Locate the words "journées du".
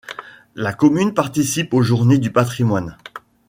1.83-2.31